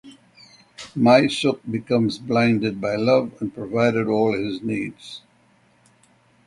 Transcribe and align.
Mi 0.95 1.29
Sook 1.29 1.61
becomes 1.69 2.17
blinded 2.17 2.81
by 2.81 2.95
love 2.95 3.33
and 3.39 3.53
provided 3.53 4.07
all 4.07 4.33
his 4.33 4.59
needs. 4.63 5.21